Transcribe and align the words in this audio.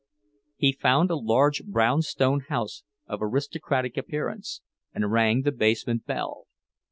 He 0.55 0.71
found 0.71 1.11
a 1.11 1.15
large 1.15 1.63
brownstone 1.63 2.39
house 2.49 2.81
of 3.05 3.19
aristocratic 3.21 3.97
appearance, 3.97 4.61
and 4.95 5.11
rang 5.11 5.43
the 5.43 5.51
basement 5.51 6.07
bell. 6.07 6.47